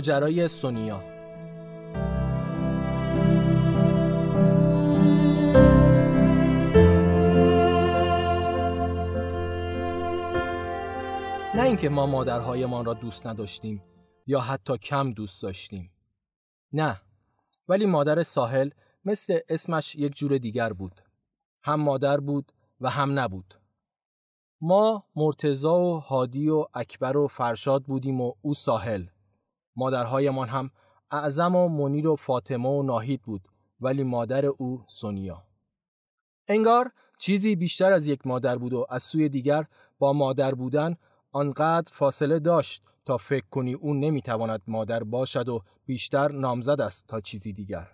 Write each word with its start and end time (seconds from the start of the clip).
ماجرای 0.00 0.48
سونیا. 0.48 1.02
نه 11.54 11.62
اینکه 11.62 11.88
ما 11.88 12.06
مادرهایمان 12.06 12.84
را 12.84 12.94
دوست 12.94 13.26
نداشتیم 13.26 13.82
یا 14.26 14.40
حتی 14.40 14.78
کم 14.78 15.12
دوست 15.12 15.42
داشتیم. 15.42 15.90
نه 16.72 17.00
ولی 17.68 17.86
مادر 17.86 18.22
ساحل 18.22 18.70
مثل 19.04 19.38
اسمش 19.48 19.96
یک 19.96 20.16
جور 20.16 20.38
دیگر 20.38 20.72
بود. 20.72 21.00
هم 21.64 21.80
مادر 21.80 22.20
بود 22.20 22.52
و 22.80 22.90
هم 22.90 23.18
نبود. 23.18 23.54
ما 24.60 25.04
مرتزا 25.16 25.80
و 25.80 25.98
هادی 25.98 26.48
و 26.48 26.64
اکبر 26.74 27.16
و 27.16 27.26
فرشاد 27.26 27.84
بودیم 27.84 28.20
و 28.20 28.32
او 28.42 28.54
ساحل. 28.54 29.06
مادرهایمان 29.76 30.48
هم 30.48 30.70
اعظم 31.10 31.56
و 31.56 31.68
منیر 31.68 32.08
و 32.08 32.16
فاطمه 32.16 32.68
و 32.68 32.82
ناهید 32.82 33.22
بود 33.22 33.48
ولی 33.80 34.02
مادر 34.02 34.46
او 34.46 34.84
سونیا. 34.88 35.42
انگار 36.48 36.92
چیزی 37.18 37.56
بیشتر 37.56 37.92
از 37.92 38.08
یک 38.08 38.26
مادر 38.26 38.58
بود 38.58 38.72
و 38.72 38.86
از 38.90 39.02
سوی 39.02 39.28
دیگر 39.28 39.64
با 39.98 40.12
مادر 40.12 40.54
بودن 40.54 40.96
آنقدر 41.32 41.92
فاصله 41.94 42.38
داشت 42.38 42.82
تا 43.04 43.16
فکر 43.16 43.46
کنی 43.50 43.74
او 43.74 43.94
نمی‌تواند 43.94 44.62
مادر 44.66 45.02
باشد 45.02 45.48
و 45.48 45.62
بیشتر 45.86 46.32
نامزد 46.32 46.80
است 46.80 47.06
تا 47.08 47.20
چیزی 47.20 47.52
دیگر. 47.52 47.88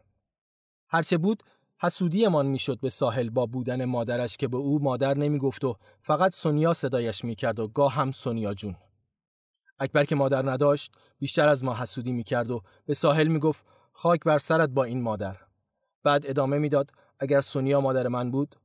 هرچه 0.89 1.19
بود 1.19 1.43
حسودیمان 1.81 2.47
می‌شد 2.47 2.81
به 2.81 2.89
ساحل 2.89 3.31
با 3.31 3.47
بودن 3.47 3.85
مادرش 3.85 4.37
که 4.37 4.49
به 4.49 4.57
او 4.57 4.83
مادر 4.83 5.17
نمی‌گفت 5.17 5.65
و 5.65 5.77
فقط 6.03 6.35
سونیا 6.35 6.75
صدایش 6.75 7.25
می‌کرد 7.25 7.61
و 7.61 7.69
گاه 7.69 7.93
هم 7.93 8.13
سونیا 8.13 8.55
جون. 8.55 8.77
اکبر 9.79 10.05
که 10.05 10.15
مادر 10.15 10.51
نداشت 10.51 10.93
بیشتر 11.19 11.49
از 11.49 11.65
ما 11.65 11.75
حسودی 11.75 12.13
می‌کرد 12.13 12.51
و 12.51 12.63
به 12.87 12.95
ساحل 12.95 13.27
می‌گفت 13.27 13.65
خاک 13.93 14.21
بر 14.25 14.39
سرت 14.39 14.69
با 14.69 14.85
این 14.85 15.03
مادر. 15.03 15.37
بعد 16.03 16.27
ادامه 16.27 16.59
می‌داد 16.59 16.91
اگر 17.21 17.41
سونیا 17.41 17.81
مادر 17.81 18.09
من 18.09 18.31
بود؟ 18.31 18.57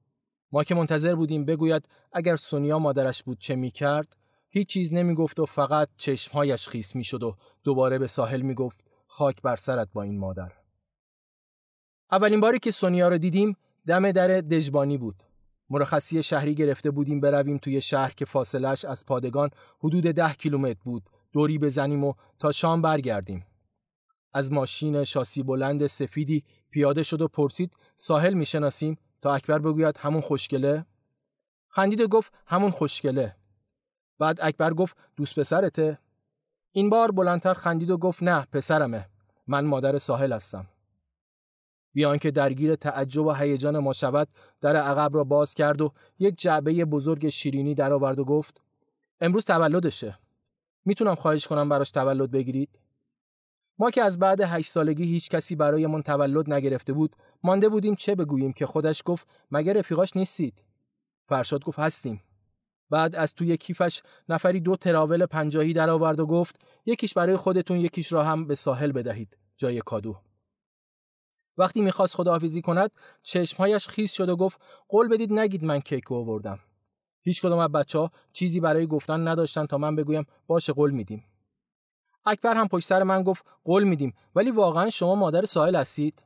ما 0.51 0.63
که 0.63 0.75
منتظر 0.75 1.15
بودیم 1.15 1.45
بگوید 1.45 1.89
اگر 2.13 2.35
سونیا 2.35 2.79
مادرش 2.79 3.23
بود 3.23 3.37
چه 3.39 3.55
می‌کرد؟ 3.55 4.15
هیچ 4.49 4.67
چیز 4.67 4.93
نمی‌گفت 4.93 5.39
و 5.39 5.45
فقط 5.45 5.89
چشمهایش 5.97 6.67
خیس 6.67 6.95
می‌شد 6.95 7.23
و 7.23 7.35
دوباره 7.63 7.97
به 7.99 8.07
ساحل 8.07 8.41
می‌گفت 8.41 8.85
خاک 9.07 9.41
بر 9.41 9.55
سرت 9.55 9.87
با 9.93 10.03
این 10.03 10.19
مادر. 10.19 10.51
اولین 12.11 12.39
باری 12.39 12.59
که 12.59 12.71
سونیا 12.71 13.09
رو 13.09 13.17
دیدیم 13.17 13.57
دم 13.87 14.11
در 14.11 14.27
دژبانی 14.27 14.97
بود. 14.97 15.23
مرخصی 15.71 16.23
شهری 16.23 16.55
گرفته 16.55 16.91
بودیم 16.91 17.19
برویم 17.19 17.57
توی 17.57 17.81
شهر 17.81 18.11
که 18.11 18.25
فاصلش 18.25 18.85
از 18.85 19.05
پادگان 19.05 19.49
حدود 19.79 20.03
ده 20.03 20.33
کیلومتر 20.33 20.79
بود. 20.83 21.09
دوری 21.33 21.57
بزنیم 21.57 22.03
و 22.03 22.13
تا 22.39 22.51
شام 22.51 22.81
برگردیم. 22.81 23.45
از 24.33 24.51
ماشین 24.51 25.03
شاسی 25.03 25.43
بلند 25.43 25.87
سفیدی 25.87 26.43
پیاده 26.69 27.03
شد 27.03 27.21
و 27.21 27.27
پرسید 27.27 27.73
ساحل 27.95 28.33
می‌شناسیم؟ 28.33 28.97
تا 29.21 29.33
اکبر 29.33 29.59
بگوید 29.59 29.97
همون 29.97 30.21
خوشگله؟ 30.21 30.85
خندید 31.67 32.01
و 32.01 32.07
گفت 32.07 32.33
همون 32.47 32.71
خوشگله. 32.71 33.35
بعد 34.19 34.39
اکبر 34.41 34.73
گفت 34.73 34.97
دوست 35.15 35.39
پسرته؟ 35.39 35.97
این 36.71 36.89
بار 36.89 37.11
بلندتر 37.11 37.53
خندید 37.53 37.89
و 37.89 37.97
گفت 37.97 38.23
نه 38.23 38.47
پسرمه. 38.51 39.09
من 39.47 39.65
مادر 39.65 39.97
ساحل 39.97 40.33
هستم. 40.33 40.67
بیان 41.93 42.17
که 42.17 42.31
درگیر 42.31 42.75
تعجب 42.75 43.25
و 43.25 43.31
هیجان 43.31 43.79
ما 43.79 43.93
شود 43.93 44.27
در 44.61 44.75
عقب 44.75 45.15
را 45.15 45.23
باز 45.23 45.53
کرد 45.53 45.81
و 45.81 45.91
یک 46.19 46.35
جعبه 46.37 46.85
بزرگ 46.85 47.29
شیرینی 47.29 47.75
درآورد 47.75 48.19
و 48.19 48.25
گفت 48.25 48.61
امروز 49.21 49.45
تولدشه. 49.45 50.19
می‌تونم 50.85 51.15
خواهش 51.15 51.47
کنم 51.47 51.69
براش 51.69 51.91
تولد 51.91 52.31
بگیرید؟ 52.31 52.79
ما 53.79 53.91
که 53.91 54.03
از 54.03 54.19
بعد 54.19 54.41
هشت 54.41 54.71
سالگی 54.71 55.03
هیچ 55.03 55.29
کسی 55.29 55.55
برایمون 55.55 56.01
تولد 56.01 56.53
نگرفته 56.53 56.93
بود 56.93 57.15
مانده 57.43 57.69
بودیم 57.69 57.95
چه 57.95 58.15
بگوییم 58.15 58.53
که 58.53 58.65
خودش 58.65 59.01
گفت 59.05 59.27
مگر 59.51 59.73
رفیقاش 59.73 60.15
نیستید؟ 60.15 60.63
فرشاد 61.25 61.63
گفت 61.63 61.79
هستیم. 61.79 62.21
بعد 62.89 63.15
از 63.15 63.33
توی 63.33 63.57
کیفش 63.57 64.01
نفری 64.29 64.59
دو 64.59 64.75
تراول 64.75 65.25
پنجاهی 65.25 65.73
درآورد 65.73 66.19
و 66.19 66.25
گفت 66.25 66.65
یکیش 66.85 67.13
برای 67.13 67.37
خودتون 67.37 67.77
یکیش 67.77 68.13
را 68.13 68.23
هم 68.23 68.47
به 68.47 68.55
ساحل 68.55 68.91
بدهید. 68.91 69.37
جای 69.57 69.79
کادو. 69.79 70.17
وقتی 71.61 71.81
می‌خواست 71.81 72.15
خداحافظی 72.15 72.61
کند 72.61 72.91
چشمهایش 73.23 73.87
خیس 73.87 74.11
شد 74.13 74.29
و 74.29 74.35
گفت 74.35 74.61
قول 74.89 75.07
بدید 75.07 75.33
نگید 75.33 75.63
من 75.63 75.79
کیک 75.79 76.11
آوردم. 76.11 76.59
هیچ 77.21 77.41
کدوم 77.41 77.57
از 77.57 77.71
بچه 77.71 77.99
ها 77.99 78.11
چیزی 78.33 78.59
برای 78.59 78.87
گفتن 78.87 79.27
نداشتن 79.27 79.65
تا 79.65 79.77
من 79.77 79.95
بگویم 79.95 80.25
باشه 80.47 80.73
قول 80.73 80.91
میدیم. 80.91 81.23
اکبر 82.25 82.55
هم 82.55 82.67
پشت 82.67 82.87
سر 82.87 83.03
من 83.03 83.23
گفت 83.23 83.45
قول 83.63 83.83
میدیم 83.83 84.13
ولی 84.35 84.51
واقعا 84.51 84.89
شما 84.89 85.15
مادر 85.15 85.45
ساحل 85.45 85.75
هستید. 85.75 86.23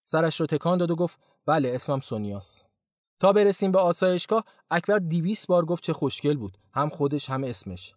سرش 0.00 0.40
رو 0.40 0.46
تکان 0.46 0.78
داد 0.78 0.90
و 0.90 0.96
گفت 0.96 1.18
بله 1.46 1.74
اسمم 1.74 2.00
سونیاس. 2.00 2.62
تا 3.20 3.32
برسیم 3.32 3.72
به 3.72 3.78
آسایشگاه 3.78 4.44
اکبر 4.70 4.98
دیویس 4.98 5.46
بار 5.46 5.64
گفت 5.64 5.82
چه 5.82 5.92
خوشگل 5.92 6.36
بود 6.36 6.58
هم 6.72 6.88
خودش 6.88 7.30
هم 7.30 7.44
اسمش. 7.44 7.94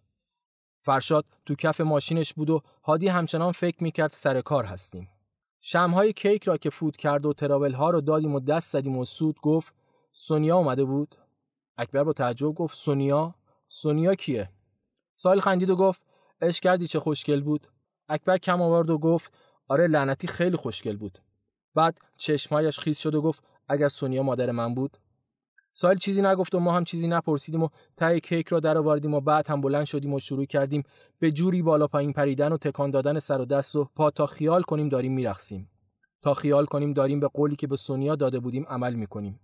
فرشاد 0.82 1.24
تو 1.46 1.54
کف 1.54 1.80
ماشینش 1.80 2.34
بود 2.34 2.50
و 2.50 2.60
هادی 2.84 3.08
همچنان 3.08 3.52
فکر 3.52 3.82
می‌کرد 3.82 4.10
سر 4.10 4.40
کار 4.40 4.64
هستیم. 4.64 5.08
شمهای 5.60 6.12
کیک 6.12 6.44
را 6.44 6.56
که 6.56 6.70
فود 6.70 6.96
کرد 6.96 7.26
و 7.26 7.32
تراول 7.32 7.72
ها 7.72 7.90
رو 7.90 8.00
دادیم 8.00 8.34
و 8.34 8.40
دست 8.40 8.72
زدیم 8.72 8.98
و 8.98 9.04
سود 9.04 9.40
گفت 9.40 9.74
سونیا 10.12 10.56
اومده 10.56 10.84
بود؟ 10.84 11.16
اکبر 11.78 12.04
با 12.04 12.12
تعجب 12.12 12.54
گفت 12.54 12.76
سونیا؟ 12.76 13.34
سونیا 13.68 14.14
کیه؟ 14.14 14.50
سال 15.14 15.40
خندید 15.40 15.70
و 15.70 15.76
گفت 15.76 16.02
اش 16.40 16.60
کردی 16.60 16.86
چه 16.86 17.00
خوشگل 17.00 17.40
بود؟ 17.40 17.66
اکبر 18.08 18.38
کم 18.38 18.62
آورد 18.62 18.90
و 18.90 18.98
گفت 18.98 19.34
آره 19.68 19.86
لعنتی 19.86 20.26
خیلی 20.26 20.56
خوشگل 20.56 20.96
بود. 20.96 21.18
بعد 21.74 21.98
چشمهایش 22.16 22.80
خیس 22.80 22.98
شد 22.98 23.14
و 23.14 23.22
گفت 23.22 23.44
اگر 23.68 23.88
سونیا 23.88 24.22
مادر 24.22 24.50
من 24.50 24.74
بود؟ 24.74 24.96
سال 25.80 25.96
چیزی 25.96 26.22
نگفت 26.22 26.54
و 26.54 26.60
ما 26.60 26.72
هم 26.72 26.84
چیزی 26.84 27.08
نپرسیدیم 27.08 27.62
و 27.62 27.68
تای 27.96 28.20
کیک 28.20 28.48
را 28.48 28.60
درآوردیم 28.60 29.14
و 29.14 29.20
بعد 29.20 29.50
هم 29.50 29.60
بلند 29.60 29.84
شدیم 29.84 30.14
و 30.14 30.18
شروع 30.18 30.44
کردیم 30.44 30.82
به 31.18 31.32
جوری 31.32 31.62
بالا 31.62 31.86
پایین 31.86 32.12
پریدن 32.12 32.52
و 32.52 32.56
تکان 32.56 32.90
دادن 32.90 33.18
سر 33.18 33.40
و 33.40 33.44
دست 33.44 33.76
و 33.76 33.84
پا 33.84 34.10
تا 34.10 34.26
خیال 34.26 34.62
کنیم 34.62 34.88
داریم 34.88 35.12
میرقصیم. 35.12 35.70
تا 36.22 36.34
خیال 36.34 36.66
کنیم 36.66 36.92
داریم 36.92 37.20
به 37.20 37.28
قولی 37.28 37.56
که 37.56 37.66
به 37.66 37.76
سونیا 37.76 38.16
داده 38.16 38.40
بودیم 38.40 38.66
عمل 38.68 38.94
می‌کنیم. 38.94 39.40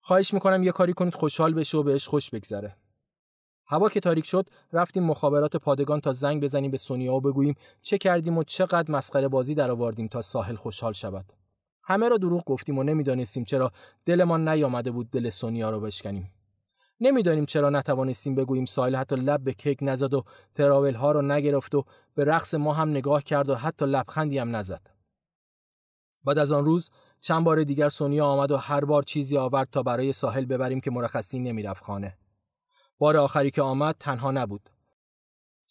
خواهش 0.00 0.34
می‌کنم 0.34 0.62
یه 0.62 0.72
کاری 0.72 0.92
کنید 0.92 1.14
خوشحال 1.14 1.54
بشه 1.54 1.78
و 1.78 1.82
بهش 1.82 2.08
خوش 2.08 2.30
بگذره. 2.30 2.76
هوا 3.66 3.88
که 3.88 4.00
تاریک 4.00 4.26
شد 4.26 4.48
رفتیم 4.72 5.02
مخابرات 5.02 5.56
پادگان 5.56 6.00
تا 6.00 6.12
زنگ 6.12 6.42
بزنیم 6.42 6.70
به 6.70 6.76
سونیا 6.76 7.14
و 7.14 7.20
بگوییم 7.20 7.54
چه 7.82 7.98
کردیم 7.98 8.38
و 8.38 8.44
چقدر 8.44 8.92
مسخره 8.92 9.28
بازی 9.28 9.54
درآوردیم 9.54 10.08
تا 10.08 10.22
ساحل 10.22 10.54
خوشحال 10.54 10.92
شود. 10.92 11.41
همه 11.84 12.08
را 12.08 12.16
دروغ 12.16 12.44
گفتیم 12.44 12.78
و 12.78 12.82
نمی‌دانستیم 12.82 13.44
چرا 13.44 13.70
دلمان 14.04 14.48
نیامده 14.48 14.90
بود 14.90 15.10
دل 15.10 15.30
سونیا 15.30 15.70
را 15.70 15.80
بشکنیم 15.80 16.32
نمی‌دانیم 17.00 17.46
چرا 17.46 17.70
نتوانستیم 17.70 18.34
بگوییم 18.34 18.64
سایل 18.64 18.96
حتی 18.96 19.16
لب 19.16 19.44
به 19.44 19.52
کیک 19.52 19.78
نزد 19.82 20.14
و 20.14 20.24
تراول 20.54 20.94
ها 20.94 21.12
را 21.12 21.20
نگرفت 21.20 21.74
و 21.74 21.84
به 22.14 22.24
رقص 22.24 22.54
ما 22.54 22.72
هم 22.72 22.90
نگاه 22.90 23.22
کرد 23.22 23.50
و 23.50 23.54
حتی 23.54 23.86
لبخندی 23.86 24.38
هم 24.38 24.56
نزد 24.56 24.90
بعد 26.24 26.38
از 26.38 26.52
آن 26.52 26.64
روز 26.64 26.90
چند 27.22 27.44
بار 27.44 27.64
دیگر 27.64 27.88
سونیا 27.88 28.26
آمد 28.26 28.50
و 28.50 28.56
هر 28.56 28.84
بار 28.84 29.02
چیزی 29.02 29.36
آورد 29.36 29.68
تا 29.72 29.82
برای 29.82 30.12
ساحل 30.12 30.44
ببریم 30.44 30.80
که 30.80 30.90
مرخصی 30.90 31.38
نمی‌رفت 31.38 31.84
خانه. 31.84 32.18
بار 32.98 33.16
آخری 33.16 33.50
که 33.50 33.62
آمد 33.62 33.96
تنها 33.98 34.30
نبود. 34.30 34.70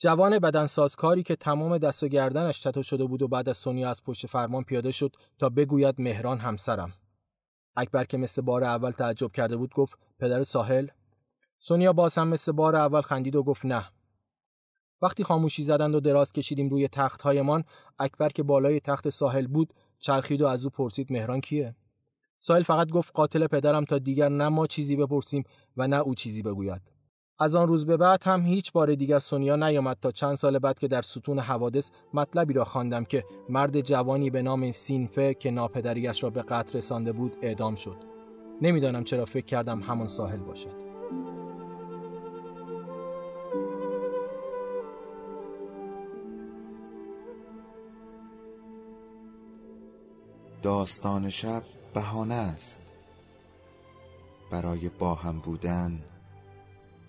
جوان 0.04 0.40
بدنسازکاری 0.40 1.24
که 1.24 1.36
تمام 1.36 1.78
دست 1.78 2.04
و 2.04 2.08
گردنش 2.08 2.60
تتو 2.60 2.84
شده 2.84 3.06
بود 3.06 3.22
و 3.22 3.28
بعد 3.28 3.50
از 3.50 3.58
سونیا 3.58 3.90
از 3.90 4.04
پشت 4.04 4.28
فرمان 4.28 4.64
پیاده 4.64 4.92
شد 4.92 5.16
تا 5.40 5.50
بگوید 5.50 5.96
مهران 6.02 6.40
همسرم. 6.40 6.94
اکبر 7.76 8.04
که 8.04 8.18
مثل 8.18 8.42
بار 8.42 8.64
اول 8.64 8.92
تعجب 8.92 9.32
کرده 9.32 9.58
بود 9.58 9.74
گفت 9.74 10.00
پدر 10.20 10.44
ساحل؟ 10.44 10.88
سونیا 11.60 11.94
باز 11.94 12.18
هم 12.18 12.28
مثل 12.28 12.52
بار 12.52 12.76
اول 12.76 13.02
خندید 13.02 13.36
و 13.36 13.44
گفت 13.44 13.66
نه. 13.66 13.86
وقتی 15.02 15.24
خاموشی 15.24 15.64
زدند 15.64 15.96
و 15.96 16.00
دراز 16.00 16.34
کشیدیم 16.34 16.70
روی 16.70 16.88
تخت 16.88 17.22
هایمان 17.22 17.64
اکبر 18.00 18.30
که 18.30 18.44
بالای 18.44 18.80
تخت 18.80 19.10
ساحل 19.10 19.48
بود 19.48 19.74
چرخید 20.00 20.42
و 20.42 20.48
از 20.48 20.64
او 20.64 20.70
پرسید 20.70 21.14
مهران 21.14 21.42
کیه؟ 21.42 21.76
ساحل 22.40 22.64
فقط 22.64 22.90
گفت 22.90 23.12
قاتل 23.14 23.48
پدرم 23.48 23.86
تا 23.86 23.98
دیگر 23.98 24.30
نه 24.30 24.50
ما 24.50 24.68
چیزی 24.68 24.96
بپرسیم 24.96 25.44
و 25.78 25.88
نه 25.88 25.98
او 25.98 26.16
چیزی 26.16 26.42
بگوید. 26.42 27.01
از 27.42 27.56
آن 27.56 27.68
روز 27.68 27.86
به 27.86 27.98
بعد 27.98 28.24
هم 28.24 28.42
هیچ 28.42 28.72
بار 28.72 28.96
دیگر 28.96 29.20
سونیا 29.20 29.56
نیامد 29.56 29.98
تا 30.02 30.12
چند 30.12 30.36
سال 30.36 30.60
بعد 30.60 30.80
که 30.80 30.88
در 30.88 31.02
ستون 31.02 31.40
حوادث 31.40 31.92
مطلبی 32.14 32.54
را 32.54 32.64
خواندم 32.64 33.04
که 33.04 33.24
مرد 33.50 33.82
جوانی 33.82 34.30
به 34.30 34.42
نام 34.42 34.72
سینفه 34.72 35.34
که 35.34 35.52
ناپدریش 35.52 36.24
را 36.24 36.30
به 36.30 36.42
قتل 36.42 36.78
رسانده 36.78 37.12
بود 37.12 37.38
اعدام 37.42 37.76
شد. 37.76 37.96
نمی‌دانم 38.62 39.04
چرا 39.04 39.26
فکر 39.26 39.46
کردم 39.46 39.80
همون 39.80 40.08
ساحل 40.08 40.38
باشد. 40.38 40.92
داستان 50.62 51.30
شب 51.30 51.64
بهانه 51.94 52.36
است 52.36 52.82
برای 54.52 54.90
با 54.90 55.16
هم 55.16 55.40
بودن 55.40 56.04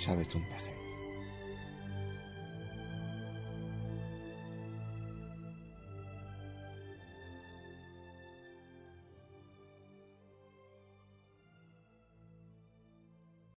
sabes 0.00 0.34
un 0.34 0.42
paje. 0.42 0.79